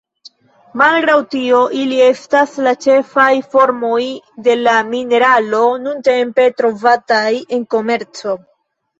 Malgraŭ 0.81 1.15
tio, 1.33 1.57
ili 1.81 1.97
estas 2.05 2.55
la 2.67 2.71
ĉefaj 2.85 3.25
formoj 3.51 3.99
de 4.47 4.55
la 4.61 4.73
mineralo 4.87 5.59
nuntempe 5.83 6.47
trovataj 6.63 7.29
en 7.59 7.63
komerco. 7.75 8.35